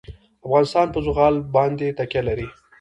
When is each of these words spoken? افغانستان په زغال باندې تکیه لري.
افغانستان 0.45 0.87
په 0.93 0.99
زغال 1.05 1.35
باندې 1.55 1.95
تکیه 1.97 2.21
لري. 2.27 2.47